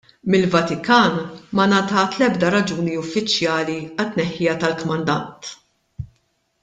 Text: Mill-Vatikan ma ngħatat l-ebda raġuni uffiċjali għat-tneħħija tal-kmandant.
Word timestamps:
Mill-Vatikan 0.33 1.13
ma 1.59 1.65
ngħatat 1.73 2.17
l-ebda 2.21 2.49
raġuni 2.55 2.97
uffiċjali 3.03 3.77
għat-tneħħija 3.85 4.57
tal-kmandant. 4.65 5.55